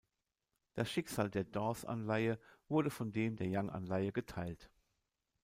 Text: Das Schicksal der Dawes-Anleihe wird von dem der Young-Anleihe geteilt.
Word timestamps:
Das 0.73 0.89
Schicksal 0.89 1.29
der 1.29 1.43
Dawes-Anleihe 1.43 2.39
wird 2.69 2.91
von 2.91 3.11
dem 3.11 3.35
der 3.35 3.45
Young-Anleihe 3.51 4.11
geteilt. 4.11 4.71